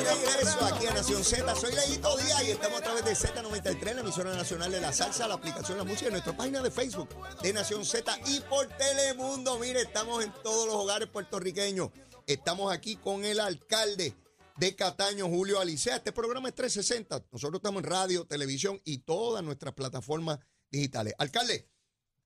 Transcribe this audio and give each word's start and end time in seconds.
regreso 0.00 0.64
aquí 0.64 0.86
a 0.86 0.94
Nación 0.94 1.24
Z. 1.24 1.54
Soy 1.54 1.74
Leito 1.74 2.16
Díaz 2.16 2.44
y 2.44 2.50
estamos 2.52 2.80
a 2.80 2.82
través 2.82 3.04
de 3.04 3.12
Z93, 3.12 3.94
la 3.94 4.00
emisora 4.00 4.34
nacional 4.34 4.70
de 4.70 4.80
la 4.80 4.92
salsa, 4.92 5.28
la 5.28 5.34
aplicación 5.34 5.78
La 5.78 5.84
Música, 5.84 6.06
en 6.06 6.12
nuestra 6.12 6.36
página 6.36 6.62
de 6.62 6.70
Facebook 6.70 7.08
de 7.42 7.52
Nación 7.52 7.84
Z 7.84 8.18
y 8.26 8.40
por 8.40 8.66
Telemundo. 8.68 9.58
Mire, 9.58 9.82
estamos 9.82 10.24
en 10.24 10.32
todos 10.42 10.66
los 10.66 10.76
hogares 10.76 11.08
puertorriqueños. 11.08 11.90
Estamos 12.26 12.72
aquí 12.72 12.96
con 12.96 13.24
el 13.24 13.40
alcalde 13.40 14.14
de 14.56 14.76
Cataño, 14.76 15.28
Julio 15.28 15.60
Alicea. 15.60 15.96
Este 15.96 16.12
programa 16.12 16.48
es 16.48 16.54
360. 16.54 17.26
Nosotros 17.30 17.58
estamos 17.58 17.82
en 17.82 17.90
radio, 17.90 18.24
televisión 18.24 18.80
y 18.84 18.98
todas 18.98 19.42
nuestras 19.42 19.74
plataformas 19.74 20.38
digitales. 20.70 21.14
Alcalde, 21.18 21.68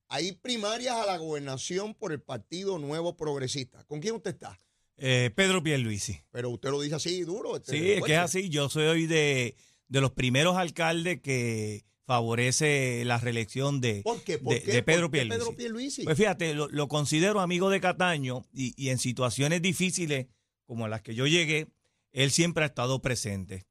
hay 0.09 0.33
primarias 0.33 0.95
a 0.95 1.07
la 1.07 1.17
gobernación 1.17 1.95
por 1.95 2.13
el 2.13 2.23
Partido 2.23 2.79
Nuevo 2.79 3.17
Progresista. 3.17 3.85
¿Con 3.85 4.01
quién 4.01 4.15
usted 4.15 4.33
está? 4.33 4.61
Eh, 4.99 5.31
Pedro 5.35 5.63
Pierluisi. 5.63 6.21
Pero 6.31 6.51
usted 6.51 6.71
lo 6.71 6.81
dice 6.81 6.95
así 6.95 7.21
duro. 7.23 7.57
este, 7.57 7.73
Sí, 7.73 7.91
es 7.93 8.03
que 8.05 8.13
es 8.15 8.19
así. 8.19 8.49
Yo 8.49 8.69
soy 8.69 9.07
de, 9.07 9.55
de 9.89 10.01
los 10.01 10.13
primeros 10.13 10.57
alcaldes 10.57 11.21
que 11.21 11.85
favorece 12.07 13.03
la 13.05 13.19
reelección 13.19 13.81
de, 13.81 14.03
¿Por 14.03 14.23
qué? 14.23 14.39
¿Por 14.39 14.55
de- 14.55 14.63
qué? 14.63 14.73
de 14.73 14.83
Pedro 14.83 15.03
¿Por 15.03 15.11
qué 15.11 15.19
Pierluisi. 15.19 15.39
Pedro 15.45 15.57
Pierluisi? 15.57 16.05
Pues 16.05 16.17
fíjate, 16.17 16.55
lo, 16.55 16.69
lo 16.69 16.89
considero 16.89 17.41
amigo 17.41 17.69
de 17.69 17.81
Cataño 17.81 18.45
y, 18.55 18.73
y 18.83 18.91
en 18.91 18.99
situaciones 18.99 19.61
difíciles 19.61 20.27
como 20.65 20.89
las 20.89 21.03
que 21.03 21.15
yo 21.15 21.27
llegué, 21.27 21.67
él 22.13 22.31
siempre 22.31 22.65
ha 22.65 22.69
estado 22.69 23.03
presente. 23.03 23.67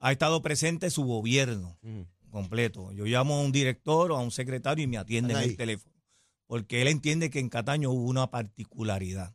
Ha 0.00 0.12
estado 0.12 0.42
presente 0.42 0.90
su 0.90 1.04
gobierno 1.04 1.78
Ujú. 1.82 2.06
completo. 2.30 2.92
Yo 2.92 3.04
llamo 3.06 3.36
a 3.36 3.40
un 3.40 3.50
director 3.52 4.12
o 4.12 4.16
a 4.16 4.20
un 4.20 4.30
secretario 4.30 4.84
y 4.84 4.88
me 4.88 4.98
atienden 4.98 5.30
Están 5.36 5.44
ahí. 5.44 5.50
el 5.50 5.56
teléfono. 5.56 5.94
Porque 6.48 6.82
él 6.82 6.88
entiende 6.88 7.30
que 7.30 7.38
en 7.40 7.48
Cataño 7.48 7.90
hubo 7.90 8.04
una 8.08 8.30
particularidad. 8.30 9.32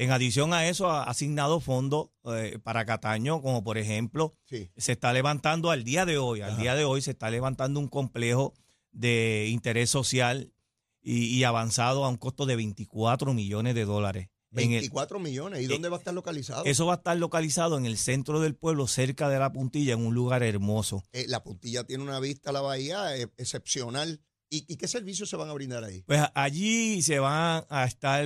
En 0.00 0.10
adición 0.12 0.54
a 0.54 0.66
eso, 0.66 0.88
ha 0.90 1.02
asignado 1.04 1.60
fondos 1.60 2.08
eh, 2.24 2.58
para 2.62 2.86
Cataño, 2.86 3.42
como 3.42 3.62
por 3.62 3.76
ejemplo, 3.76 4.34
Sí. 4.44 4.70
se 4.76 4.92
está 4.92 5.12
levantando 5.12 5.70
al 5.70 5.84
día 5.84 6.06
de 6.06 6.16
hoy, 6.16 6.40
al 6.40 6.52
Ajá. 6.52 6.60
día 6.62 6.74
de 6.74 6.84
hoy 6.84 7.02
se 7.02 7.10
está 7.10 7.28
levantando 7.30 7.78
un 7.80 7.88
complejo 7.88 8.54
de 8.92 9.48
interés 9.50 9.90
social 9.90 10.54
y, 11.02 11.26
y 11.26 11.44
avanzado 11.44 12.04
a 12.04 12.08
un 12.08 12.16
costo 12.16 12.46
de 12.46 12.56
24 12.56 13.34
millones 13.34 13.74
de 13.74 13.84
dólares. 13.84 14.28
En 14.52 14.72
el- 14.72 14.80
24 14.80 15.18
millones. 15.20 15.60
¿Y 15.62 15.66
dónde 15.66 15.90
va 15.90 15.96
a 15.96 15.98
estar 15.98 16.14
localizado? 16.14 16.64
eso 16.64 16.86
va 16.86 16.94
a 16.94 16.96
estar 16.96 17.16
localizado 17.18 17.76
en 17.76 17.84
el 17.84 17.98
centro 17.98 18.40
del 18.40 18.54
pueblo, 18.56 18.86
cerca 18.86 19.28
de 19.28 19.38
la 19.38 19.52
puntilla, 19.52 19.92
en 19.92 20.04
un 20.06 20.14
lugar 20.14 20.42
hermoso. 20.42 21.04
Eh, 21.12 21.26
la 21.28 21.42
puntilla 21.44 21.84
tiene 21.84 22.02
una 22.04 22.20
vista 22.20 22.48
a 22.50 22.52
la 22.54 22.62
bahía 22.62 23.16
eh, 23.18 23.28
excepcional. 23.36 24.22
¿Y, 24.48 24.64
y 24.66 24.76
qué 24.76 24.88
servicios 24.88 25.28
se 25.28 25.36
van 25.36 25.50
a 25.50 25.52
brindar 25.52 25.84
ahí? 25.84 26.02
Pues 26.06 26.22
allí 26.34 27.02
se 27.02 27.18
van 27.20 27.64
a 27.68 27.84
estar 27.84 28.24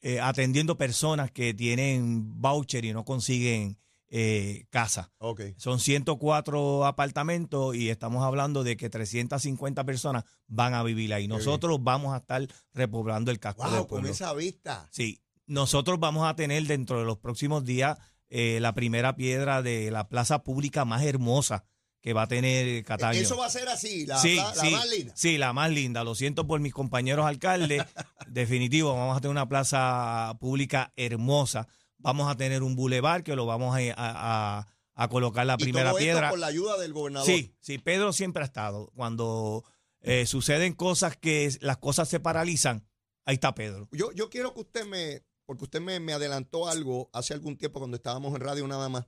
eh, 0.00 0.20
atendiendo 0.20 0.76
personas 0.76 1.30
que 1.30 1.54
tienen 1.54 2.40
voucher 2.40 2.84
y 2.84 2.92
no 2.92 3.04
consiguen 3.04 3.78
eh, 4.14 4.66
casa. 4.68 5.10
Ok. 5.18 5.40
Son 5.56 5.80
104 5.80 6.84
apartamentos 6.84 7.74
y 7.74 7.88
estamos 7.88 8.22
hablando 8.24 8.62
de 8.62 8.76
que 8.76 8.90
350 8.90 9.84
personas 9.84 10.24
van 10.46 10.74
a 10.74 10.82
vivir 10.82 11.14
ahí. 11.14 11.28
Nosotros 11.28 11.82
vamos 11.82 12.12
a 12.12 12.18
estar 12.18 12.46
repoblando 12.74 13.30
el 13.30 13.38
casco 13.38 13.64
del 13.64 13.78
Wow, 13.80 13.88
con 13.88 14.06
esa 14.06 14.34
vista. 14.34 14.86
Sí, 14.90 15.22
nosotros 15.46 15.98
vamos 15.98 16.28
a 16.28 16.36
tener 16.36 16.66
dentro 16.66 16.98
de 16.98 17.06
los 17.06 17.18
próximos 17.18 17.64
días 17.64 17.98
eh, 18.28 18.58
la 18.60 18.74
primera 18.74 19.16
piedra 19.16 19.62
de 19.62 19.90
la 19.90 20.08
plaza 20.08 20.42
pública 20.42 20.84
más 20.84 21.02
hermosa 21.04 21.64
que 22.02 22.12
va 22.12 22.22
a 22.22 22.26
tener 22.26 22.84
Cataño. 22.84 23.18
Eso 23.20 23.36
va 23.38 23.46
a 23.46 23.50
ser 23.50 23.68
así, 23.68 24.04
la, 24.06 24.18
sí, 24.18 24.34
la- 24.36 24.54
la 24.54 24.62
sí, 24.62 24.70
más 24.72 24.88
linda. 24.90 25.12
sí, 25.16 25.38
la 25.38 25.52
más 25.52 25.70
linda. 25.70 26.04
Lo 26.04 26.14
siento 26.14 26.46
por 26.46 26.60
mis 26.60 26.74
compañeros 26.74 27.24
alcaldes. 27.24 27.82
Definitivo, 28.26 28.92
vamos 28.94 29.16
a 29.16 29.20
tener 29.20 29.30
una 29.30 29.48
plaza 29.48 30.36
pública 30.40 30.92
hermosa. 30.96 31.68
Vamos 31.98 32.30
a 32.30 32.36
tener 32.36 32.62
un 32.62 32.74
bulevar 32.76 33.22
que 33.22 33.36
lo 33.36 33.46
vamos 33.46 33.74
a, 33.76 33.78
a- 33.78 34.58
a- 34.58 34.68
a 34.94 35.08
colocar 35.08 35.46
la 35.46 35.54
y 35.58 35.62
primera 35.62 35.90
todo 35.90 35.98
esto 35.98 36.04
piedra. 36.12 36.30
con 36.30 36.40
la 36.40 36.48
ayuda 36.48 36.76
del 36.76 36.92
gobernador. 36.92 37.26
Sí, 37.26 37.54
sí, 37.60 37.78
Pedro 37.78 38.12
siempre 38.12 38.42
ha 38.42 38.46
estado. 38.46 38.90
Cuando 38.94 39.64
eh, 40.02 40.26
suceden 40.26 40.74
cosas 40.74 41.16
que 41.16 41.50
las 41.60 41.78
cosas 41.78 42.08
se 42.08 42.20
paralizan, 42.20 42.86
ahí 43.24 43.34
está 43.34 43.54
Pedro. 43.54 43.88
Yo, 43.92 44.12
yo 44.12 44.28
quiero 44.28 44.52
que 44.52 44.60
usted 44.60 44.84
me, 44.84 45.22
porque 45.46 45.64
usted 45.64 45.80
me, 45.80 45.98
me 46.00 46.12
adelantó 46.12 46.68
algo 46.68 47.08
hace 47.12 47.32
algún 47.32 47.56
tiempo 47.56 47.78
cuando 47.78 47.96
estábamos 47.96 48.34
en 48.34 48.40
radio 48.42 48.66
nada 48.66 48.88
más. 48.88 49.06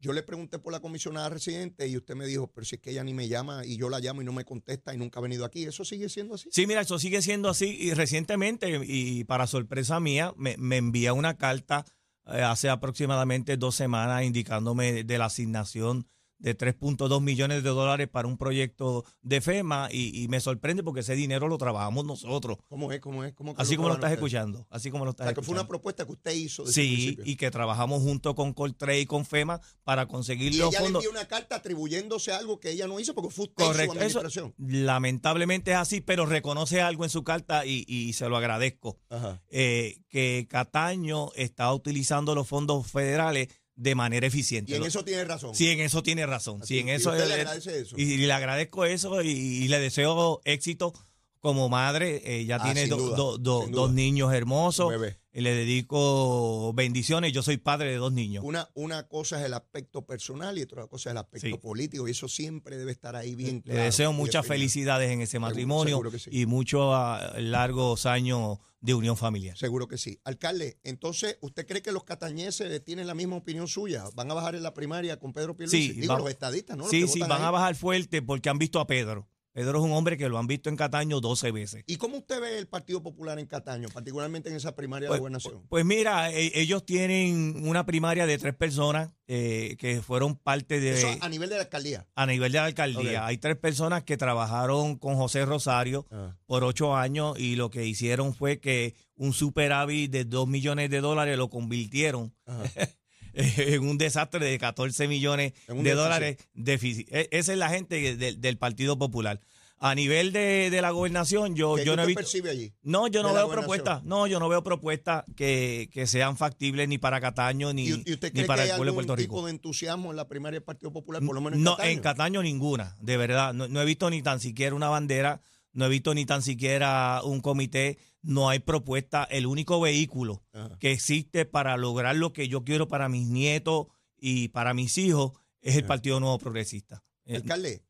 Yo 0.00 0.12
le 0.12 0.22
pregunté 0.22 0.58
por 0.58 0.72
la 0.72 0.80
comisionada 0.80 1.28
residente 1.28 1.88
y 1.88 1.96
usted 1.96 2.14
me 2.14 2.26
dijo, 2.26 2.52
pero 2.52 2.64
si 2.64 2.76
es 2.76 2.80
que 2.80 2.90
ella 2.90 3.02
ni 3.02 3.14
me 3.14 3.26
llama 3.26 3.64
y 3.64 3.76
yo 3.76 3.88
la 3.88 3.98
llamo 3.98 4.22
y 4.22 4.24
no 4.24 4.32
me 4.32 4.44
contesta 4.44 4.94
y 4.94 4.96
nunca 4.96 5.18
ha 5.18 5.22
venido 5.22 5.44
aquí. 5.44 5.64
¿Eso 5.64 5.84
sigue 5.84 6.08
siendo 6.08 6.36
así? 6.36 6.48
Sí, 6.52 6.66
mira, 6.66 6.82
eso 6.82 6.98
sigue 6.98 7.20
siendo 7.20 7.48
así. 7.48 7.76
Y 7.80 7.94
recientemente, 7.94 8.80
y 8.84 9.24
para 9.24 9.48
sorpresa 9.48 9.98
mía, 9.98 10.32
me, 10.36 10.56
me 10.56 10.76
envía 10.76 11.12
una 11.14 11.36
carta 11.36 11.84
eh, 12.26 12.42
hace 12.42 12.68
aproximadamente 12.68 13.56
dos 13.56 13.74
semanas 13.74 14.22
indicándome 14.22 15.02
de 15.02 15.18
la 15.18 15.26
asignación 15.26 16.06
de 16.38 16.56
3.2 16.56 17.20
millones 17.20 17.62
de 17.62 17.70
dólares 17.70 18.08
para 18.08 18.28
un 18.28 18.38
proyecto 18.38 19.04
de 19.22 19.40
FEMA 19.40 19.88
y, 19.90 20.22
y 20.22 20.28
me 20.28 20.40
sorprende 20.40 20.82
porque 20.82 21.00
ese 21.00 21.14
dinero 21.16 21.48
lo 21.48 21.58
trabajamos 21.58 22.04
nosotros. 22.04 22.58
¿Cómo 22.68 22.92
es? 22.92 23.00
¿Cómo 23.00 23.24
es? 23.24 23.32
¿Cómo 23.34 23.54
Así 23.56 23.76
como 23.76 23.88
lo 23.88 23.94
estás 23.94 24.10
ustedes? 24.12 24.18
escuchando. 24.18 24.66
Así 24.70 24.90
como 24.90 25.04
lo 25.04 25.10
O 25.10 25.12
estás 25.12 25.26
sea, 25.26 25.34
que 25.34 25.42
fue 25.42 25.52
una 25.52 25.62
escuchando. 25.62 25.68
propuesta 25.68 26.06
que 26.06 26.12
usted 26.12 26.32
hizo 26.34 26.64
desde 26.64 26.80
el 26.82 26.86
Sí, 26.88 26.94
principio. 27.06 27.24
y 27.32 27.36
que 27.36 27.50
trabajamos 27.50 28.02
junto 28.02 28.34
con 28.34 28.52
Coltrane 28.54 29.00
y 29.00 29.06
con 29.06 29.24
FEMA 29.26 29.60
para 29.84 30.06
conseguir 30.06 30.52
Y 30.54 30.58
los 30.58 30.68
ella 30.74 30.80
le 30.82 30.86
envió 30.88 31.10
una 31.10 31.26
carta 31.26 31.56
atribuyéndose 31.56 32.32
algo 32.32 32.60
que 32.60 32.70
ella 32.70 32.86
no 32.86 33.00
hizo 33.00 33.14
porque 33.14 33.30
fue 33.34 33.44
usted 33.46 33.64
y 33.64 33.66
su 33.66 33.72
Correcto, 33.72 33.92
eso 33.94 34.18
administración. 34.20 34.54
lamentablemente 34.58 35.70
es 35.72 35.76
así, 35.76 36.00
pero 36.00 36.26
reconoce 36.26 36.80
algo 36.80 37.04
en 37.04 37.10
su 37.10 37.22
carta 37.24 37.64
y, 37.66 37.84
y 37.88 38.12
se 38.14 38.28
lo 38.28 38.36
agradezco. 38.36 38.98
Ajá. 39.10 39.42
eh, 39.50 40.02
que 40.08 40.46
Cataño 40.48 41.30
está 41.34 41.72
utilizando 41.72 42.34
los 42.34 42.48
fondos 42.48 42.86
federales 42.90 43.48
de 43.80 43.94
manera 43.94 44.26
eficiente. 44.26 44.72
Y 44.72 44.74
en 44.74 44.82
eso 44.82 45.04
tiene 45.04 45.24
razón. 45.24 45.54
sí, 45.54 45.68
en 45.70 45.78
eso 45.80 46.02
tiene 46.02 46.26
razón. 46.26 46.60
Así, 46.62 46.74
Sí, 46.74 46.80
en 46.80 46.88
y 46.88 46.90
eso 46.90 47.14
le 47.14 47.22
agradece. 47.22 47.84
Y, 47.96 48.16
le 48.16 48.32
agradezco 48.32 48.84
eso 48.84 49.22
y, 49.22 49.28
y 49.30 49.68
le 49.68 49.78
deseo 49.78 50.40
éxito 50.44 50.92
como 51.38 51.68
madre. 51.68 52.20
Eh, 52.24 52.44
ya 52.44 52.56
Ah, 52.56 52.64
tiene 52.64 52.88
do- 52.88 52.96
duda, 52.96 53.16
do- 53.38 53.66
dos 53.70 53.92
niños 53.92 54.32
hermosos. 54.34 54.92
Y 55.32 55.40
le 55.42 55.54
dedico 55.54 56.72
bendiciones. 56.72 57.32
Yo 57.32 57.44
soy 57.44 57.58
padre 57.58 57.90
de 57.92 57.96
dos 57.98 58.12
niños. 58.12 58.42
Una, 58.44 58.68
una 58.74 59.06
cosa 59.06 59.38
es 59.38 59.46
el 59.46 59.54
aspecto 59.54 60.04
personal 60.04 60.58
y 60.58 60.62
otra 60.62 60.88
cosa 60.88 61.10
es 61.10 61.12
el 61.12 61.18
aspecto 61.18 61.46
Sí. 61.46 61.54
político. 61.58 62.08
Y 62.08 62.10
eso 62.10 62.26
siempre 62.26 62.76
debe 62.76 62.90
estar 62.90 63.14
ahí 63.14 63.36
bien 63.36 63.62
Le 63.64 63.72
claro 63.74 63.82
deseo 63.84 64.10
y 64.10 64.14
muchas 64.14 64.44
felicidades 64.44 65.10
en 65.12 65.20
ese 65.20 65.38
matrimonio 65.38 66.02
sí. 66.18 66.30
y 66.32 66.46
muchos 66.46 66.90
ah, 66.92 67.34
largos 67.38 68.06
años 68.06 68.58
de 68.80 68.94
unión 68.94 69.16
familiar. 69.16 69.56
Seguro 69.58 69.88
que 69.88 69.98
sí. 69.98 70.20
Alcalde, 70.24 70.78
entonces, 70.84 71.36
¿usted 71.40 71.66
cree 71.66 71.82
que 71.82 71.90
los 71.92 72.04
catañeses 72.04 72.84
tienen 72.84 73.06
la 73.06 73.14
misma 73.14 73.36
opinión 73.36 73.66
suya? 73.68 74.04
¿Van 74.14 74.30
a 74.30 74.34
bajar 74.34 74.54
en 74.54 74.62
la 74.62 74.72
primaria 74.74 75.18
con 75.18 75.32
Pedro 75.32 75.56
Pierluisi? 75.56 75.94
Sí, 75.94 76.00
Digo, 76.00 76.12
va- 76.14 76.20
los 76.20 76.30
estadistas, 76.30 76.76
¿no? 76.76 76.84
Los 76.84 76.90
sí, 76.90 77.08
sí, 77.08 77.20
van 77.20 77.32
ahí. 77.32 77.42
a 77.42 77.50
bajar 77.50 77.74
fuerte 77.74 78.22
porque 78.22 78.48
han 78.48 78.58
visto 78.58 78.78
a 78.80 78.86
Pedro. 78.86 79.28
Pedro 79.58 79.80
es 79.80 79.84
un 79.84 79.90
hombre 79.90 80.16
que 80.16 80.28
lo 80.28 80.38
han 80.38 80.46
visto 80.46 80.68
en 80.68 80.76
Cataño 80.76 81.20
12 81.20 81.50
veces. 81.50 81.82
¿Y 81.88 81.96
cómo 81.96 82.18
usted 82.18 82.40
ve 82.40 82.58
el 82.58 82.68
Partido 82.68 83.02
Popular 83.02 83.40
en 83.40 83.46
Cataño, 83.46 83.88
particularmente 83.92 84.48
en 84.50 84.54
esa 84.54 84.76
primaria 84.76 85.08
Pues, 85.08 85.16
de 85.16 85.20
gobernación? 85.20 85.62
pues 85.68 85.84
mira, 85.84 86.30
e- 86.30 86.52
ellos 86.60 86.86
tienen 86.86 87.66
una 87.66 87.84
primaria 87.84 88.24
de 88.26 88.38
tres 88.38 88.54
personas 88.54 89.10
eh, 89.26 89.74
que 89.80 90.00
fueron 90.00 90.36
parte 90.36 90.78
de... 90.78 90.92
Eso 90.92 91.08
a 91.20 91.28
nivel 91.28 91.48
de 91.48 91.56
la 91.56 91.62
alcaldía. 91.62 92.06
a 92.14 92.24
nivel 92.26 92.52
de 92.52 92.58
la 92.58 92.66
alcaldía. 92.66 93.26
Hay 93.26 93.38
tres 93.38 93.56
personas 93.56 94.04
que 94.04 94.16
trabajaron 94.16 94.96
con 94.96 95.16
José 95.16 95.44
Rosario 95.44 96.06
Ah. 96.12 96.36
por 96.46 96.62
ocho 96.62 96.94
años 96.94 97.36
y 97.36 97.56
lo 97.56 97.68
que 97.70 97.84
hicieron 97.84 98.34
fue 98.36 98.60
que 98.60 98.94
un 99.16 99.32
superávit 99.32 100.12
de 100.12 100.24
dos 100.24 100.46
millones 100.46 100.88
de 100.88 101.00
dólares 101.00 101.36
lo 101.36 101.50
convirtieron. 101.50 102.32
en 103.56 103.88
un 103.88 103.98
desastre 103.98 104.44
de 104.44 104.58
14 104.58 105.08
millones 105.08 105.52
de 105.68 105.94
dólares 105.94 106.36
déficit. 106.54 107.08
E- 107.12 107.28
Esa 107.30 107.52
es 107.52 107.58
la 107.58 107.68
gente 107.70 108.16
del- 108.16 108.40
del 108.40 108.58
Partido 108.58 108.98
Popular. 108.98 109.40
A 109.80 109.94
nivel 109.94 110.32
de, 110.32 110.70
de 110.70 110.82
la 110.82 110.90
gobernación, 110.90 111.54
yo, 111.54 111.76
¿Qué 111.76 111.84
yo 111.84 111.94
no 111.94 112.02
he 112.02 112.06
visto... 112.06 112.18
percibe 112.18 112.50
allí? 112.50 112.72
No, 112.82 113.06
yo 113.06 113.22
no 113.22 113.32
veo 113.32 113.48
propuestas. 113.48 114.02
No, 114.02 114.26
yo 114.26 114.40
no 114.40 114.48
veo 114.48 114.64
propuestas 114.64 115.22
que, 115.36 115.88
que 115.92 116.08
sean 116.08 116.36
factibles 116.36 116.88
ni 116.88 116.98
para 116.98 117.20
Cataño 117.20 117.72
ni, 117.72 117.84
¿Y, 117.86 118.02
y 118.04 118.12
usted 118.14 118.32
ni 118.34 118.42
para 118.42 118.64
que 118.64 118.70
el 118.70 118.76
pueblo 118.76 118.90
de 118.90 118.94
Puerto 118.96 119.14
tipo 119.14 119.36
Rico. 119.36 119.46
de 119.46 119.52
entusiasmo 119.52 120.10
en 120.10 120.16
la 120.16 120.26
primaria 120.26 120.56
del 120.58 120.64
Partido 120.64 120.92
Popular, 120.92 121.22
por 121.24 121.32
lo 121.32 121.40
menos 121.40 121.58
en 121.58 121.62
no, 121.62 121.76
Cataño? 121.76 121.90
en 121.92 122.00
Cataño 122.00 122.42
ninguna, 122.42 122.96
de 123.00 123.16
verdad. 123.18 123.54
No, 123.54 123.68
no 123.68 123.80
he 123.80 123.84
visto 123.84 124.10
ni 124.10 124.20
tan 124.20 124.40
siquiera 124.40 124.74
una 124.74 124.88
bandera, 124.88 125.40
no 125.72 125.86
he 125.86 125.88
visto 125.88 126.14
ni 126.14 126.26
tan 126.26 126.42
siquiera 126.42 127.20
un 127.24 127.40
comité, 127.40 127.98
no 128.22 128.48
hay 128.48 128.58
propuesta. 128.58 129.24
El 129.24 129.46
único 129.46 129.80
vehículo 129.80 130.44
Ajá. 130.52 130.78
que 130.78 130.92
existe 130.92 131.44
para 131.44 131.76
lograr 131.76 132.16
lo 132.16 132.32
que 132.32 132.48
yo 132.48 132.64
quiero 132.64 132.88
para 132.88 133.08
mis 133.08 133.26
nietos 133.28 133.86
y 134.16 134.48
para 134.48 134.74
mis 134.74 134.98
hijos 134.98 135.32
es 135.60 135.74
el 135.74 135.84
Ajá. 135.84 135.88
Partido 135.88 136.20
Nuevo 136.20 136.38
Progresista. 136.38 137.02
Eh, 137.24 137.36
Alcalde, 137.36 137.82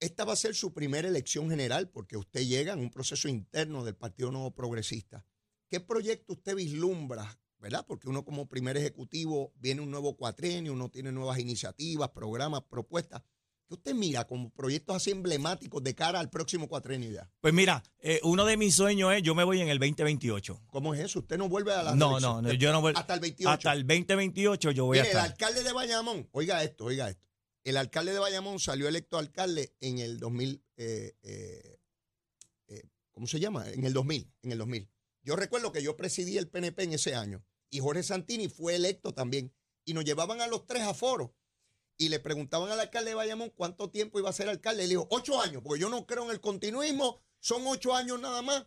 esta 0.00 0.24
va 0.24 0.32
a 0.32 0.36
ser 0.36 0.54
su 0.54 0.72
primera 0.72 1.08
elección 1.08 1.48
general 1.48 1.88
porque 1.88 2.16
usted 2.16 2.42
llega 2.42 2.72
en 2.72 2.80
un 2.80 2.90
proceso 2.90 3.28
interno 3.28 3.84
del 3.84 3.94
Partido 3.94 4.32
Nuevo 4.32 4.50
Progresista. 4.52 5.24
¿Qué 5.68 5.80
proyecto 5.80 6.34
usted 6.34 6.56
vislumbra? 6.56 7.38
¿Verdad? 7.58 7.86
Porque 7.86 8.08
uno 8.08 8.24
como 8.24 8.48
primer 8.48 8.76
ejecutivo 8.76 9.52
viene 9.54 9.80
un 9.80 9.92
nuevo 9.92 10.16
cuatrenio, 10.16 10.72
uno 10.72 10.90
tiene 10.90 11.12
nuevas 11.12 11.38
iniciativas, 11.38 12.10
programas, 12.10 12.62
propuestas. 12.68 13.22
¿Qué 13.72 13.76
usted 13.76 13.94
mira 13.94 14.26
como 14.26 14.50
proyectos 14.50 14.96
así 14.96 15.12
emblemáticos 15.12 15.82
de 15.82 15.94
cara 15.94 16.20
al 16.20 16.28
próximo 16.28 16.68
cuatrenio 16.68 17.10
ya? 17.10 17.30
Pues 17.40 17.54
mira, 17.54 17.82
eh, 18.00 18.20
uno 18.22 18.44
de 18.44 18.58
mis 18.58 18.74
sueños 18.74 19.14
es, 19.14 19.22
yo 19.22 19.34
me 19.34 19.44
voy 19.44 19.62
en 19.62 19.68
el 19.68 19.78
2028. 19.78 20.64
¿Cómo 20.66 20.92
es 20.92 21.00
eso? 21.00 21.20
¿Usted 21.20 21.38
no 21.38 21.48
vuelve 21.48 21.72
a 21.72 21.82
la 21.82 21.94
No, 21.94 22.20
no, 22.20 22.42
no, 22.42 22.52
yo 22.52 22.70
no 22.70 22.82
vuelvo. 22.82 22.98
Hasta 22.98 23.14
el 23.14 23.20
28. 23.20 23.48
Hasta 23.48 23.72
el 23.72 23.86
2028 23.86 24.72
yo 24.72 24.84
voy 24.84 24.98
Mire, 24.98 25.08
a 25.08 25.10
el 25.10 25.16
estar. 25.16 25.30
alcalde 25.30 25.64
de 25.64 25.72
Bayamón, 25.72 26.28
oiga 26.32 26.62
esto, 26.62 26.84
oiga 26.84 27.08
esto. 27.08 27.26
El 27.64 27.78
alcalde 27.78 28.12
de 28.12 28.18
Bayamón 28.18 28.60
salió 28.60 28.88
electo 28.88 29.16
alcalde 29.16 29.74
en 29.80 30.00
el 30.00 30.18
2000, 30.20 30.62
eh, 30.76 31.14
eh, 31.22 31.78
eh, 32.66 32.82
¿cómo 33.10 33.26
se 33.26 33.40
llama? 33.40 33.70
En 33.70 33.86
el 33.86 33.94
2000, 33.94 34.30
en 34.42 34.52
el 34.52 34.58
2000. 34.58 34.90
Yo 35.22 35.34
recuerdo 35.34 35.72
que 35.72 35.82
yo 35.82 35.96
presidí 35.96 36.36
el 36.36 36.48
PNP 36.48 36.82
en 36.82 36.92
ese 36.92 37.14
año 37.14 37.42
y 37.70 37.78
Jorge 37.78 38.02
Santini 38.02 38.48
fue 38.48 38.74
electo 38.74 39.14
también. 39.14 39.50
Y 39.86 39.94
nos 39.94 40.04
llevaban 40.04 40.42
a 40.42 40.46
los 40.46 40.66
tres 40.66 40.82
a 40.82 40.92
foro 40.92 41.34
y 42.02 42.08
le 42.08 42.18
preguntaban 42.18 42.70
al 42.70 42.80
alcalde 42.80 43.10
de 43.10 43.14
Bayamón 43.14 43.52
cuánto 43.54 43.88
tiempo 43.88 44.18
iba 44.18 44.28
a 44.28 44.32
ser 44.32 44.48
alcalde. 44.48 44.82
Él 44.82 44.88
dijo, 44.88 45.06
ocho 45.10 45.40
años, 45.40 45.62
porque 45.62 45.80
yo 45.80 45.88
no 45.88 46.04
creo 46.04 46.24
en 46.24 46.32
el 46.32 46.40
continuismo, 46.40 47.20
son 47.38 47.62
ocho 47.66 47.94
años 47.94 48.20
nada 48.20 48.42
más. 48.42 48.66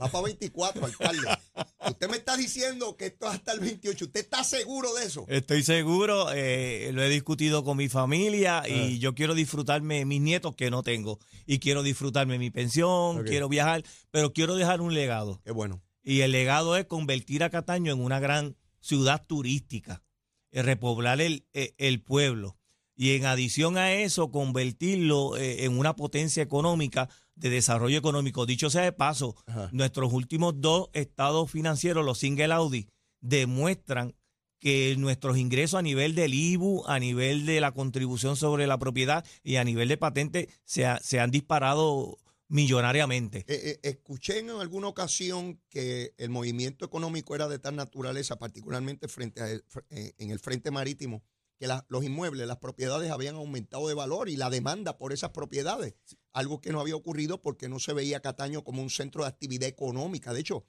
Va 0.00 0.08
para 0.08 0.24
24, 0.24 0.84
alcalde. 0.84 1.28
Usted 1.88 2.10
me 2.10 2.16
está 2.16 2.36
diciendo 2.36 2.96
que 2.96 3.06
esto 3.06 3.26
es 3.26 3.34
hasta 3.34 3.52
el 3.52 3.60
28. 3.60 4.04
¿Usted 4.04 4.20
está 4.20 4.44
seguro 4.44 4.92
de 4.94 5.06
eso? 5.06 5.24
Estoy 5.28 5.62
seguro, 5.62 6.30
eh, 6.32 6.90
lo 6.92 7.02
he 7.02 7.08
discutido 7.08 7.64
con 7.64 7.78
mi 7.78 7.88
familia 7.88 8.64
y 8.68 8.98
yo 8.98 9.14
quiero 9.14 9.34
disfrutarme 9.34 10.04
mis 10.04 10.20
nietos 10.20 10.54
que 10.56 10.70
no 10.70 10.82
tengo. 10.82 11.20
Y 11.46 11.58
quiero 11.58 11.82
disfrutarme 11.82 12.38
mi 12.38 12.50
pensión, 12.50 13.24
quiero 13.24 13.48
viajar, 13.48 13.82
pero 14.10 14.34
quiero 14.34 14.56
dejar 14.56 14.82
un 14.82 14.92
legado. 14.92 15.40
Qué 15.42 15.52
bueno. 15.52 15.82
Y 16.02 16.20
el 16.20 16.32
legado 16.32 16.76
es 16.76 16.84
convertir 16.84 17.44
a 17.44 17.50
Cataño 17.50 17.92
en 17.92 18.00
una 18.00 18.20
gran 18.20 18.56
ciudad 18.80 19.24
turística, 19.26 20.02
eh, 20.50 20.62
repoblar 20.62 21.22
el, 21.22 21.46
eh, 21.54 21.74
el 21.78 22.02
pueblo. 22.02 22.58
Y 22.96 23.16
en 23.16 23.26
adición 23.26 23.76
a 23.76 23.92
eso, 23.92 24.30
convertirlo 24.30 25.36
eh, 25.36 25.64
en 25.64 25.78
una 25.78 25.96
potencia 25.96 26.42
económica 26.42 27.08
de 27.34 27.50
desarrollo 27.50 27.98
económico. 27.98 28.46
Dicho 28.46 28.70
sea 28.70 28.82
de 28.82 28.92
paso, 28.92 29.34
Ajá. 29.46 29.68
nuestros 29.72 30.12
últimos 30.12 30.54
dos 30.60 30.90
estados 30.92 31.50
financieros, 31.50 32.04
los 32.04 32.18
single 32.18 32.52
Audi, 32.52 32.88
demuestran 33.20 34.14
que 34.60 34.94
nuestros 34.96 35.36
ingresos 35.36 35.78
a 35.78 35.82
nivel 35.82 36.14
del 36.14 36.32
IBU, 36.32 36.84
a 36.86 36.98
nivel 36.98 37.44
de 37.46 37.60
la 37.60 37.72
contribución 37.72 38.36
sobre 38.36 38.66
la 38.66 38.78
propiedad 38.78 39.24
y 39.42 39.56
a 39.56 39.64
nivel 39.64 39.88
de 39.88 39.96
patente 39.96 40.48
se, 40.64 40.86
ha- 40.86 41.00
se 41.00 41.18
han 41.20 41.30
disparado 41.30 42.16
millonariamente. 42.48 43.38
Eh, 43.48 43.72
eh, 43.72 43.80
escuché 43.82 44.38
en 44.38 44.50
alguna 44.50 44.86
ocasión 44.88 45.60
que 45.68 46.14
el 46.16 46.30
movimiento 46.30 46.84
económico 46.84 47.34
era 47.34 47.48
de 47.48 47.58
tal 47.58 47.76
naturaleza, 47.76 48.36
particularmente 48.38 49.08
frente 49.08 49.42
a 49.42 49.50
el- 49.50 49.64
en 49.90 50.30
el 50.30 50.38
frente 50.38 50.70
marítimo, 50.70 51.22
que 51.58 51.66
la- 51.66 51.84
los 51.88 52.04
inmuebles, 52.04 52.46
las 52.46 52.58
propiedades 52.58 53.10
habían 53.10 53.36
aumentado 53.36 53.86
de 53.88 53.94
valor 53.94 54.28
y 54.28 54.36
la 54.36 54.50
demanda 54.50 54.98
por 54.98 55.12
esas 55.12 55.30
propiedades, 55.30 55.94
algo 56.32 56.60
que 56.60 56.72
no 56.72 56.80
había 56.80 56.96
ocurrido 56.96 57.40
porque 57.42 57.68
no 57.68 57.78
se 57.78 57.92
veía 57.92 58.20
Cataño 58.20 58.64
como 58.64 58.82
un 58.82 58.90
centro 58.90 59.22
de 59.22 59.28
actividad 59.28 59.68
económica. 59.68 60.32
De 60.32 60.40
hecho, 60.40 60.66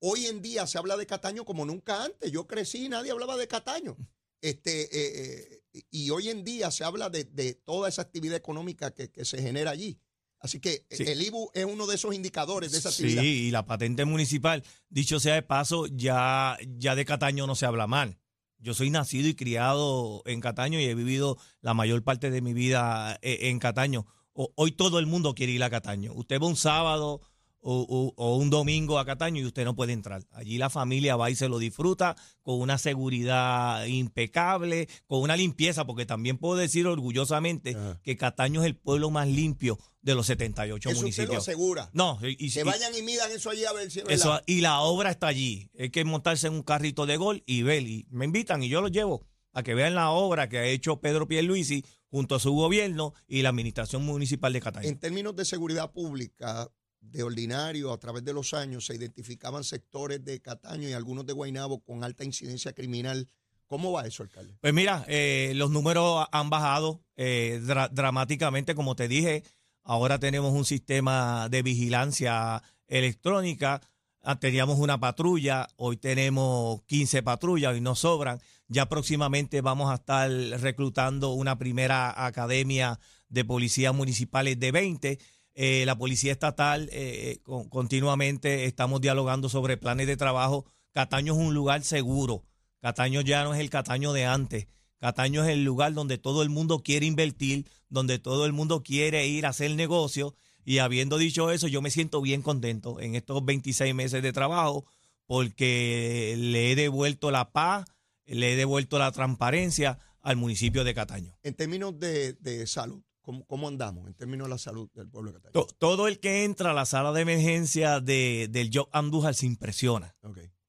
hoy 0.00 0.26
en 0.26 0.42
día 0.42 0.66
se 0.66 0.78
habla 0.78 0.96
de 0.96 1.06
Cataño 1.06 1.44
como 1.44 1.64
nunca 1.64 2.04
antes. 2.04 2.30
Yo 2.30 2.46
crecí 2.46 2.84
y 2.86 2.88
nadie 2.88 3.10
hablaba 3.10 3.36
de 3.36 3.48
Cataño. 3.48 3.96
Este, 4.40 4.82
eh, 4.82 5.62
eh, 5.74 5.82
y 5.90 6.10
hoy 6.10 6.28
en 6.28 6.44
día 6.44 6.70
se 6.70 6.84
habla 6.84 7.10
de, 7.10 7.24
de 7.24 7.54
toda 7.54 7.88
esa 7.88 8.02
actividad 8.02 8.36
económica 8.36 8.92
que, 8.94 9.10
que 9.10 9.24
se 9.24 9.42
genera 9.42 9.72
allí. 9.72 9.98
Así 10.38 10.60
que 10.60 10.86
Sí. 10.90 11.02
el 11.08 11.20
IBU 11.22 11.50
es 11.54 11.64
uno 11.64 11.88
de 11.88 11.96
esos 11.96 12.14
indicadores 12.14 12.70
de 12.70 12.78
esa 12.78 12.92
Sí, 12.92 13.02
actividad. 13.02 13.22
y 13.24 13.50
la 13.50 13.66
patente 13.66 14.04
municipal, 14.04 14.62
dicho 14.88 15.18
sea 15.18 15.34
de 15.34 15.42
paso, 15.42 15.88
ya, 15.88 16.56
ya 16.76 16.94
de 16.94 17.04
Cataño 17.04 17.48
no 17.48 17.56
se 17.56 17.66
habla 17.66 17.88
mal. 17.88 18.20
Yo 18.60 18.74
soy 18.74 18.90
nacido 18.90 19.28
y 19.28 19.34
criado 19.34 20.22
en 20.26 20.40
Cataño 20.40 20.80
y 20.80 20.84
he 20.84 20.94
vivido 20.94 21.38
la 21.60 21.74
mayor 21.74 22.02
parte 22.02 22.30
de 22.30 22.40
mi 22.40 22.52
vida 22.52 23.18
eh, 23.22 23.48
en 23.48 23.58
Cataño. 23.58 24.06
Hoy 24.32 24.72
todo 24.72 24.98
el 24.98 25.06
mundo 25.06 25.34
quiere 25.34 25.52
ir 25.52 25.64
a 25.64 25.70
Cataño. 25.70 26.12
Usted 26.14 26.40
va 26.40 26.46
un 26.46 26.56
sábado 26.56 27.20
o, 27.60 27.80
o- 27.88 28.14
o 28.16 28.36
un 28.36 28.50
domingo 28.50 28.98
a 28.98 29.04
Cataño 29.04 29.40
y 29.42 29.44
usted 29.46 29.64
no 29.64 29.74
puede 29.74 29.92
entrar. 29.92 30.22
Allí 30.32 30.58
la 30.58 30.70
familia 30.70 31.16
va 31.16 31.30
y 31.30 31.34
se 31.36 31.48
lo 31.48 31.58
disfruta 31.58 32.16
con 32.42 32.60
una 32.60 32.78
seguridad 32.78 33.84
impecable, 33.86 34.88
con 35.06 35.20
una 35.22 35.36
limpieza, 35.36 35.84
porque 35.86 36.06
también 36.06 36.38
puedo 36.38 36.56
decir 36.56 36.86
orgullosamente 36.86 37.70
Ajá. 37.70 38.00
que 38.02 38.16
Cataño 38.16 38.60
es 38.62 38.66
el 38.66 38.76
pueblo 38.76 39.10
más 39.10 39.28
limpio 39.28 39.78
de 40.02 40.14
los 40.14 40.26
78 40.26 40.88
Eso 40.88 40.88
usted 40.90 40.94
lo 40.96 41.02
municipios. 41.02 41.42
asegura. 41.48 41.90
No, 41.92 42.18
y, 42.22 42.36
y- 42.46 42.50
Que 42.50 42.64
vayan 42.64 42.94
y 42.96 43.02
midan 43.02 43.30
eso 43.32 43.50
allí 43.50 43.64
a 43.64 43.72
ver 43.72 43.90
si 43.90 44.00
es 44.00 44.04
eso, 44.08 44.28
verdad. 44.30 44.44
y 44.46 44.60
la 44.60 44.80
obra 44.80 45.10
está 45.10 45.26
allí. 45.26 45.70
Hay 45.78 45.90
que 45.90 46.04
montarse 46.04 46.46
en 46.46 46.54
un 46.54 46.62
carrito 46.62 47.06
de 47.06 47.16
gol 47.16 47.42
y 47.46 47.62
ver. 47.62 47.82
Y 47.82 48.06
me 48.10 48.24
invitan 48.24 48.62
y 48.62 48.68
yo 48.68 48.80
los 48.80 48.92
llevo 48.92 49.26
a 49.52 49.62
que 49.62 49.74
vean 49.74 49.94
la 49.94 50.10
obra 50.10 50.48
que 50.48 50.58
ha 50.58 50.64
hecho 50.66 51.00
Pedro 51.00 51.26
Pierluisi 51.26 51.84
junto 52.10 52.36
a 52.36 52.40
su 52.40 52.52
gobierno 52.52 53.12
y 53.26 53.42
la 53.42 53.50
administración 53.50 54.04
municipal 54.04 54.52
de 54.52 54.60
Cataño. 54.60 54.88
En 54.88 54.98
términos 54.98 55.34
de 55.36 55.44
seguridad 55.44 55.90
pública, 55.92 56.70
de 57.00 57.22
ordinario, 57.22 57.92
a 57.92 57.98
través 57.98 58.24
de 58.24 58.32
los 58.32 58.52
años, 58.54 58.86
se 58.86 58.94
identificaban 58.94 59.64
sectores 59.64 60.24
de 60.24 60.40
Cataño 60.40 60.88
y 60.88 60.92
algunos 60.92 61.24
de 61.26 61.32
Guaynabo 61.32 61.80
con 61.80 62.04
alta 62.04 62.24
incidencia 62.24 62.72
criminal. 62.72 63.28
¿Cómo 63.66 63.92
va 63.92 64.06
eso, 64.06 64.22
alcalde? 64.22 64.54
Pues 64.60 64.72
mira, 64.74 65.04
eh, 65.08 65.52
los 65.54 65.70
números 65.70 66.26
han 66.32 66.48
bajado 66.50 67.00
eh, 67.16 67.60
dra- 67.64 67.88
dramáticamente, 67.90 68.74
como 68.74 68.96
te 68.96 69.08
dije. 69.08 69.42
Ahora 69.84 70.18
tenemos 70.18 70.52
un 70.52 70.64
sistema 70.64 71.48
de 71.50 71.62
vigilancia 71.62 72.62
electrónica. 73.08 73.80
Ah, 74.22 74.38
Teníamos 74.38 74.78
una 74.78 74.98
patrulla, 74.98 75.68
hoy 75.76 75.96
tenemos 75.96 76.82
15 76.84 77.22
patrullas 77.22 77.76
y 77.76 77.80
nos 77.80 78.00
sobran. 78.00 78.40
Ya 78.66 78.86
próximamente 78.86 79.60
vamos 79.62 79.90
a 79.90 79.94
estar 79.94 80.30
reclutando 80.30 81.30
una 81.32 81.56
primera 81.58 82.26
academia 82.26 82.98
de 83.28 83.44
policías 83.44 83.94
municipales 83.94 84.58
de 84.60 84.72
20. 84.72 85.18
Eh, 85.60 85.82
la 85.86 85.98
policía 85.98 86.30
estatal 86.30 86.88
eh, 86.92 87.40
con- 87.42 87.68
continuamente 87.68 88.64
estamos 88.66 89.00
dialogando 89.00 89.48
sobre 89.48 89.76
planes 89.76 90.06
de 90.06 90.16
trabajo. 90.16 90.66
Cataño 90.92 91.32
es 91.32 91.38
un 91.40 91.52
lugar 91.52 91.82
seguro. 91.82 92.44
Cataño 92.80 93.22
ya 93.22 93.42
no 93.42 93.52
es 93.54 93.58
el 93.60 93.68
Cataño 93.68 94.12
de 94.12 94.24
antes. 94.24 94.68
Cataño 94.98 95.42
es 95.44 95.50
el 95.50 95.64
lugar 95.64 95.94
donde 95.94 96.16
todo 96.16 96.44
el 96.44 96.48
mundo 96.48 96.84
quiere 96.84 97.06
invertir, 97.06 97.66
donde 97.88 98.20
todo 98.20 98.46
el 98.46 98.52
mundo 98.52 98.84
quiere 98.84 99.26
ir 99.26 99.46
a 99.46 99.48
hacer 99.48 99.72
negocio. 99.74 100.36
Y 100.64 100.78
habiendo 100.78 101.18
dicho 101.18 101.50
eso, 101.50 101.66
yo 101.66 101.82
me 101.82 101.90
siento 101.90 102.20
bien 102.20 102.40
contento 102.42 103.00
en 103.00 103.16
estos 103.16 103.44
26 103.44 103.92
meses 103.96 104.22
de 104.22 104.32
trabajo 104.32 104.86
porque 105.26 106.36
le 106.38 106.70
he 106.70 106.76
devuelto 106.76 107.32
la 107.32 107.50
paz, 107.50 107.84
le 108.26 108.52
he 108.52 108.56
devuelto 108.56 108.96
la 109.00 109.10
transparencia 109.10 109.98
al 110.20 110.36
municipio 110.36 110.84
de 110.84 110.94
Cataño. 110.94 111.36
En 111.42 111.54
términos 111.54 111.98
de 111.98 112.64
salud, 112.68 113.02
¿cómo, 113.28 113.44
¿cómo 113.44 113.68
andamos 113.68 114.06
en 114.06 114.14
términos 114.14 114.46
de 114.46 114.50
la 114.50 114.56
salud 114.58 114.88
del 114.94 115.10
pueblo 115.10 115.32
de 115.32 115.36
Cataño? 115.38 115.52
To- 115.52 115.66
Todo 115.78 116.08
el 116.08 116.18
que 116.18 116.44
entra 116.44 116.70
a 116.70 116.72
la 116.72 116.86
sala 116.86 117.12
de 117.12 117.20
emergencia 117.20 118.00
de, 118.00 118.48
del 118.50 118.70
Job 118.72 118.88
Andújar 118.90 119.34
se 119.34 119.44
impresiona. 119.44 120.16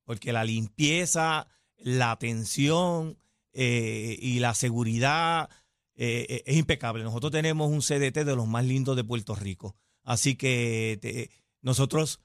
Porque 0.03 0.33
la 0.33 0.43
limpieza, 0.43 1.47
la 1.77 2.11
atención 2.11 3.17
eh, 3.53 4.17
y 4.19 4.39
la 4.39 4.53
seguridad 4.55 5.49
eh, 5.95 6.25
eh, 6.27 6.43
es 6.45 6.57
impecable. 6.57 7.01
Nosotros 7.05 7.31
tenemos 7.31 7.71
un 7.71 7.79
CDT 7.81 8.25
de 8.25 8.35
los 8.35 8.45
más 8.45 8.65
lindos 8.65 8.97
de 8.97 9.05
Puerto 9.05 9.35
Rico. 9.35 9.77
Así 10.03 10.35
que 10.35 10.99
te- 11.01 11.29
nosotros 11.61 12.19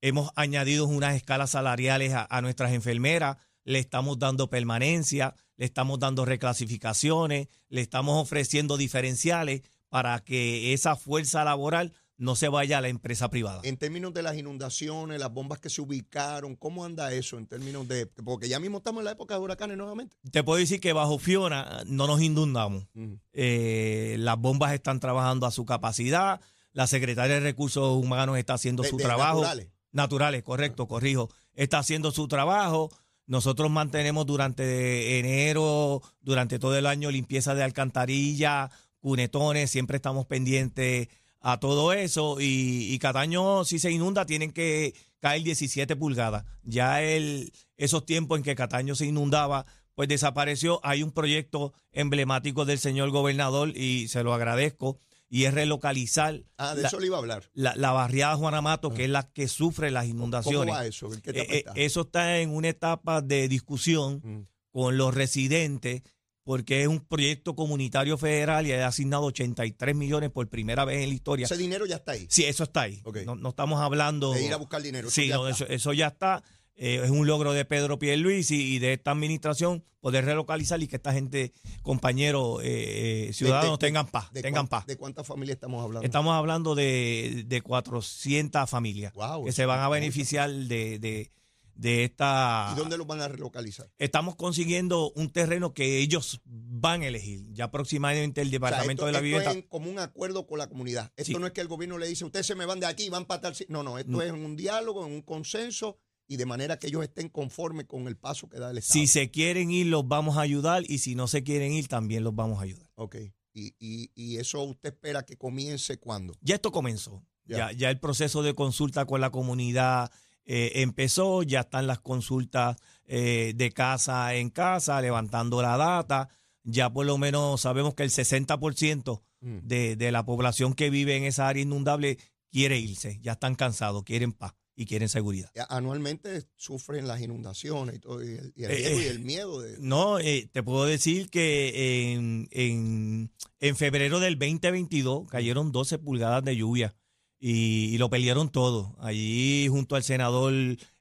hemos 0.00 0.30
añadido 0.34 0.86
unas 0.86 1.14
escalas 1.14 1.50
salariales 1.50 2.12
a, 2.12 2.26
a 2.28 2.40
nuestras 2.42 2.72
enfermeras, 2.72 3.36
le 3.64 3.78
estamos 3.78 4.18
dando 4.18 4.48
permanencia, 4.50 5.34
le 5.56 5.64
estamos 5.66 5.98
dando 6.00 6.24
reclasificaciones, 6.24 7.48
le 7.68 7.80
estamos 7.80 8.20
ofreciendo 8.22 8.76
diferenciales 8.76 9.62
para 9.88 10.18
que 10.20 10.72
esa 10.72 10.96
fuerza 10.96 11.44
laboral 11.44 11.92
no 12.18 12.34
se 12.34 12.48
vaya 12.48 12.78
a 12.78 12.80
la 12.80 12.88
empresa 12.88 13.28
privada. 13.28 13.60
En 13.64 13.76
términos 13.76 14.14
de 14.14 14.22
las 14.22 14.36
inundaciones, 14.38 15.20
las 15.20 15.30
bombas 15.30 15.58
que 15.58 15.68
se 15.68 15.82
ubicaron, 15.82 16.56
¿cómo 16.56 16.84
anda 16.86 17.12
eso 17.12 17.36
en 17.36 17.46
términos 17.46 17.86
de...? 17.88 18.06
Porque 18.06 18.48
ya 18.48 18.58
mismo 18.58 18.78
estamos 18.78 19.00
en 19.00 19.04
la 19.04 19.10
época 19.10 19.34
de 19.34 19.40
huracanes 19.40 19.76
nuevamente. 19.76 20.16
Te 20.32 20.42
puedo 20.42 20.58
decir 20.58 20.80
que 20.80 20.94
bajo 20.94 21.18
Fiona 21.18 21.82
no 21.86 22.06
nos 22.06 22.22
inundamos. 22.22 22.86
Eh, 23.34 24.16
las 24.18 24.38
bombas 24.38 24.72
están 24.72 24.98
trabajando 25.00 25.44
a 25.46 25.50
su 25.50 25.66
capacidad. 25.66 26.40
La 26.72 26.86
secretaria 26.86 27.34
de 27.34 27.40
Recursos 27.40 28.02
Humanos 28.02 28.38
está 28.38 28.54
haciendo 28.54 28.82
De- 28.82 28.88
su 28.88 28.96
de 28.96 29.04
trabajo. 29.04 29.40
naturales. 29.42 29.68
Naturales, 29.92 30.42
correcto, 30.42 30.86
corrijo. 30.88 31.30
Está 31.54 31.78
haciendo 31.78 32.12
su 32.12 32.28
trabajo. 32.28 32.90
Nosotros 33.26 33.70
mantenemos 33.70 34.24
durante 34.24 35.18
enero, 35.18 36.00
durante 36.20 36.58
todo 36.58 36.76
el 36.78 36.86
año, 36.86 37.10
limpieza 37.10 37.54
de 37.54 37.64
alcantarilla, 37.64 38.70
cunetones, 39.10 39.70
siempre 39.70 39.96
estamos 39.98 40.26
pendientes 40.26 41.06
a 41.40 41.60
todo 41.60 41.92
eso. 41.92 42.40
Y, 42.40 42.92
y 42.92 42.98
Cataño, 42.98 43.64
si 43.64 43.78
se 43.78 43.92
inunda, 43.92 44.26
tienen 44.26 44.50
que 44.50 44.94
caer 45.20 45.44
17 45.44 45.94
pulgadas. 45.94 46.44
Ya 46.64 47.02
el, 47.02 47.52
esos 47.76 48.04
tiempos 48.04 48.36
en 48.38 48.42
que 48.42 48.56
Cataño 48.56 48.96
se 48.96 49.06
inundaba, 49.06 49.64
pues 49.94 50.08
desapareció. 50.08 50.80
Hay 50.82 51.04
un 51.04 51.12
proyecto 51.12 51.72
emblemático 51.92 52.64
del 52.64 52.80
señor 52.80 53.10
gobernador 53.10 53.68
y 53.76 54.08
se 54.08 54.24
lo 54.24 54.34
agradezco, 54.34 54.98
y 55.28 55.44
es 55.44 55.54
relocalizar 55.54 56.42
Ah, 56.56 56.74
de 56.74 56.82
la- 56.82 56.88
eso 56.88 56.98
le 56.98 57.06
iba 57.06 57.16
a 57.16 57.20
hablar. 57.20 57.44
la, 57.54 57.76
la 57.76 57.92
barriada 57.92 58.34
Juana 58.36 58.60
Mato, 58.60 58.92
que 58.92 59.04
es 59.04 59.10
la 59.10 59.22
que 59.30 59.46
sufre 59.46 59.92
las 59.92 60.02
¿Cómo 60.04 60.14
inundaciones. 60.16 60.74
va 60.74 60.84
eso? 60.84 61.14
¿En 61.14 61.20
qué 61.20 61.30
Eh, 61.30 61.32
etapa 61.42 61.52
eh, 61.54 61.58
está? 61.58 61.72
eso 61.76 62.00
está 62.00 62.38
en 62.40 62.50
una 62.50 62.68
etapa 62.70 63.22
de 63.22 63.46
discusión 63.46 64.20
Mm. 64.24 64.46
con 64.72 64.96
los 64.98 65.14
residentes 65.14 66.02
porque 66.46 66.82
es 66.82 66.86
un 66.86 67.00
proyecto 67.00 67.56
comunitario 67.56 68.16
federal 68.16 68.68
y 68.68 68.72
ha 68.72 68.86
asignado 68.86 69.24
83 69.24 69.96
millones 69.96 70.30
por 70.30 70.46
primera 70.48 70.84
vez 70.84 71.02
en 71.02 71.08
la 71.08 71.14
historia. 71.16 71.46
Ese 71.46 71.56
dinero 71.56 71.86
ya 71.86 71.96
está 71.96 72.12
ahí. 72.12 72.24
Sí, 72.30 72.44
eso 72.44 72.62
está 72.62 72.82
ahí. 72.82 73.02
No, 73.24 73.34
no 73.34 73.48
estamos 73.48 73.80
hablando... 73.80 74.32
De 74.32 74.44
ir 74.44 74.52
a 74.52 74.56
buscar 74.56 74.80
dinero. 74.80 75.10
Sí, 75.10 75.26
ya 75.26 75.34
no, 75.34 75.48
está. 75.48 75.64
eso, 75.64 75.72
eso 75.74 75.92
ya 75.92 76.06
está. 76.06 76.44
Eh, 76.76 77.00
es 77.02 77.10
un 77.10 77.26
logro 77.26 77.52
de 77.52 77.64
Pedro 77.64 77.98
Pierluisi 77.98 78.74
y 78.74 78.78
de 78.78 78.92
esta 78.92 79.10
administración 79.10 79.82
poder 80.00 80.24
relocalizar 80.24 80.80
y 80.80 80.86
que 80.86 80.96
esta 80.96 81.12
gente, 81.12 81.52
compañeros, 81.82 82.60
eh, 82.62 83.26
eh, 83.28 83.32
ciudadanos, 83.32 83.78
de- 83.80 83.86
tengan 83.88 84.06
paz. 84.06 84.32
¿De 84.32 84.40
tengan 84.42 84.66
cuán- 84.66 84.68
paz. 84.68 84.86
¿De 84.86 84.96
cuántas 84.96 85.26
familias 85.26 85.56
estamos 85.56 85.82
hablando? 85.82 86.06
Estamos 86.06 86.32
hablando 86.34 86.76
de, 86.76 87.42
de 87.46 87.60
400 87.60 88.70
familias 88.70 89.12
Wow, 89.14 89.42
que 89.44 89.50
eso 89.50 89.56
se 89.56 89.66
van 89.66 89.80
a 89.80 89.88
beneficiar 89.88 90.50
de, 90.52 91.30
de, 91.76 92.04
esta... 92.04 92.70
¿Y 92.72 92.78
dónde 92.78 92.96
los 92.98 93.06
van 93.06 93.20
a 93.20 93.28
relocalizar? 93.28 93.90
Estamos 93.98 94.36
consiguiendo 94.36 95.10
un 95.12 95.30
terreno 95.30 95.74
que 95.74 95.98
ellos 95.98 96.40
van 96.44 97.02
a 97.02 97.06
elegir. 97.06 97.52
Ya 97.52 97.70
próximamente 97.70 98.40
el 98.40 98.48
O 98.48 98.50
sea, 98.50 98.56
Departamento 98.58 99.02
esto, 99.02 99.06
de 99.06 99.12
la 99.12 99.18
esto 99.18 99.24
Vivienda... 99.24 99.50
es 99.50 99.56
en 99.56 99.62
común 99.62 99.98
acuerdo 99.98 100.46
con 100.46 100.58
la 100.58 100.68
comunidad. 100.68 101.12
Esto 101.16 101.32
Sí. 101.32 101.38
no 101.38 101.46
es 101.46 101.52
que 101.52 101.60
el 101.60 101.68
gobierno 101.68 101.98
le 101.98 102.06
dice, 102.08 102.24
ustedes 102.24 102.46
se 102.46 102.54
me 102.54 102.64
van 102.66 102.80
de 102.80 102.86
aquí 102.86 103.04
y 103.04 103.08
van 103.08 103.24
para 103.26 103.40
tal... 103.42 103.54
si-". 103.54 103.66
No, 103.68 103.82
no, 103.82 103.98
esto 103.98 104.12
Mm. 104.12 104.20
es 104.22 104.28
en 104.30 104.44
un 104.44 104.56
diálogo, 104.56 105.06
en 105.06 105.12
un 105.12 105.22
consenso 105.22 105.98
y 106.28 106.36
de 106.36 106.46
manera 106.46 106.78
que 106.78 106.88
ellos 106.88 107.02
estén 107.04 107.28
conformes 107.28 107.86
con 107.86 108.08
el 108.08 108.16
paso 108.16 108.48
que 108.48 108.58
da 108.58 108.70
el 108.70 108.78
Estado. 108.78 108.98
Si 109.00 109.06
se 109.06 109.30
quieren 109.30 109.70
ir, 109.70 109.86
los 109.86 110.08
vamos 110.08 110.36
a 110.38 110.40
ayudar 110.40 110.82
y 110.88 110.98
si 110.98 111.14
no 111.14 111.28
se 111.28 111.42
quieren 111.44 111.72
ir, 111.72 111.86
también 111.88 112.24
los 112.24 112.34
vamos 112.34 112.58
a 112.58 112.62
ayudar. 112.62 112.90
Ok. 112.96 113.16
Y, 113.52 113.74
y, 113.78 114.10
y 114.14 114.36
eso 114.38 114.62
usted 114.62 114.90
espera 114.94 115.24
que 115.24 115.36
comience 115.36 115.98
cuando. 115.98 116.34
Ya 116.40 116.56
esto 116.56 116.72
comenzó. 116.72 117.22
Ya. 117.44 117.56
Ya, 117.70 117.72
ya 117.72 117.90
el 117.90 118.00
proceso 118.00 118.42
de 118.42 118.54
consulta 118.54 119.04
con 119.06 119.20
la 119.20 119.30
comunidad 119.30 120.10
eh, 120.46 120.72
empezó, 120.76 121.42
ya 121.42 121.60
están 121.60 121.86
las 121.86 122.00
consultas 122.00 122.76
eh, 123.06 123.52
de 123.54 123.70
casa 123.72 124.34
en 124.34 124.50
casa, 124.50 125.00
levantando 125.00 125.60
la 125.62 125.76
data. 125.76 126.28
Ya 126.64 126.90
por 126.92 127.06
lo 127.06 127.18
menos 127.18 127.60
sabemos 127.60 127.94
que 127.94 128.02
el 128.02 128.10
60% 128.10 129.22
Mm. 129.40 129.58
de, 129.64 129.96
de 129.96 130.12
la 130.12 130.24
población 130.24 130.72
que 130.72 130.88
vive 130.88 131.14
en 131.14 131.24
esa 131.24 131.46
área 131.46 131.62
inundable 131.62 132.16
quiere 132.50 132.78
irse, 132.78 133.20
ya 133.22 133.32
están 133.32 133.54
cansados, 133.54 134.02
quieren 134.02 134.32
paz 134.32 134.54
y 134.74 134.86
quieren 134.86 135.10
seguridad. 135.10 135.50
Anualmente 135.68 136.44
sufren 136.56 137.06
las 137.06 137.20
inundaciones 137.20 137.96
y 137.96 137.98
todo, 137.98 138.24
y 138.24 138.28
el, 138.34 138.52
y 138.56 138.64
el 138.64 138.70
Eh, 138.70 138.74
riesgo 138.76 139.00
y 139.00 139.04
eh, 139.04 139.08
el 139.10 139.18
miedo 139.20 139.60
de... 139.60 139.76
No, 139.78 140.18
eh, 140.18 140.48
te 140.50 140.62
puedo 140.62 140.86
decir 140.86 141.28
que 141.28 142.14
en, 142.14 142.48
en, 142.50 143.30
en 143.60 143.76
febrero 143.76 144.20
del 144.20 144.38
2022 144.38 145.28
cayeron 145.28 145.70
12 145.70 145.98
pulgadas 145.98 146.42
de 146.42 146.56
lluvia 146.56 146.94
y, 147.38 147.94
y 147.94 147.98
lo 147.98 148.08
pelearon 148.10 148.48
todo. 148.50 148.96
Allí 149.00 149.68
junto 149.68 149.96
al 149.96 150.02
senador 150.04 150.52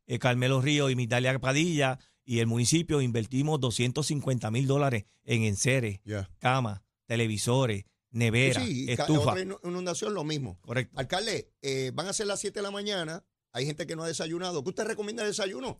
eh, 0.07 0.19
Carmelo 0.19 0.61
Río 0.61 0.89
y 0.89 0.95
Mitalia 0.95 1.37
Padilla 1.39 1.99
y 2.23 2.39
el 2.39 2.47
municipio 2.47 3.01
invertimos 3.01 3.59
250 3.59 4.49
mil 4.51 4.67
dólares 4.67 5.05
en 5.23 5.43
enseres, 5.43 5.99
camas, 6.39 6.81
televisores, 7.05 7.85
neveras, 8.11 8.63
Sí, 8.65 8.85
otra 8.91 9.05
inu- 9.43 9.59
inundación 9.63 10.13
lo 10.13 10.23
mismo. 10.23 10.59
Correcto. 10.61 10.97
Alcalde, 10.97 11.51
eh, 11.61 11.91
van 11.93 12.07
a 12.07 12.13
ser 12.13 12.27
las 12.27 12.39
7 12.39 12.59
de 12.59 12.63
la 12.63 12.71
mañana. 12.71 13.23
Hay 13.51 13.65
gente 13.65 13.85
que 13.87 13.95
no 13.95 14.03
ha 14.03 14.07
desayunado. 14.07 14.63
¿Qué 14.63 14.69
usted 14.69 14.85
recomienda 14.85 15.23
el 15.23 15.29
desayuno? 15.29 15.77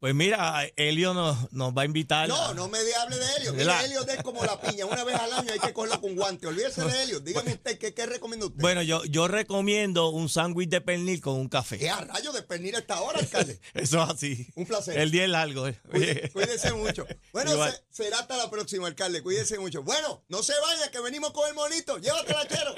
Pues 0.00 0.14
mira, 0.14 0.64
Elio 0.76 1.14
nos, 1.14 1.50
nos 1.54 1.72
va 1.72 1.80
a 1.82 1.84
invitar. 1.86 2.28
No, 2.28 2.36
a- 2.36 2.52
no 2.52 2.68
me 2.68 2.78
hable 2.78 3.16
de 3.16 3.24
Helio. 3.38 3.52
¿Verdad? 3.54 3.84
Helio 3.86 4.06
es 4.06 4.22
como 4.22 4.44
la 4.44 4.60
piña. 4.60 4.84
Una 4.84 5.02
vez 5.02 5.14
al 5.16 5.32
año 5.32 5.50
hay 5.50 5.58
que 5.58 5.72
cogerla 5.72 5.98
con 5.98 6.14
guante. 6.14 6.46
Olvídese 6.46 6.82
de 6.84 7.02
Helio. 7.02 7.20
Dígame 7.20 7.54
usted, 7.54 7.78
¿qué, 7.78 7.94
qué 7.94 8.04
recomienda 8.04 8.44
usted? 8.46 8.60
Bueno, 8.60 8.82
yo, 8.82 9.02
yo 9.06 9.28
recomiendo 9.28 10.10
un 10.10 10.28
sándwich 10.28 10.68
de 10.68 10.82
pernil 10.82 11.22
con 11.22 11.36
un 11.36 11.48
café. 11.48 11.78
¿Qué 11.78 11.88
a 11.88 12.02
rayo 12.02 12.32
de 12.32 12.42
pernil 12.42 12.74
a 12.74 12.80
esta 12.80 13.00
hora, 13.00 13.18
alcalde? 13.20 13.58
Eso 13.74 14.02
es 14.04 14.10
así. 14.10 14.46
Un 14.56 14.66
placer. 14.66 14.98
El 14.98 15.10
día 15.10 15.24
es 15.24 15.30
largo. 15.30 15.68
eh. 15.68 15.80
Cuí- 15.90 16.28
Cuídese 16.34 16.72
mucho. 16.74 17.06
Bueno, 17.32 17.52
se- 17.70 17.82
será 17.90 18.18
hasta 18.18 18.36
la 18.36 18.50
próxima, 18.50 18.86
alcalde. 18.88 19.22
Cuídese 19.22 19.58
mucho. 19.58 19.82
Bueno, 19.82 20.22
no 20.28 20.42
se 20.42 20.52
vaya, 20.60 20.90
que 20.90 21.00
venimos 21.00 21.30
con 21.32 21.48
el 21.48 21.54
monito. 21.54 21.96
Llévatela, 21.96 22.46
chero. 22.46 22.74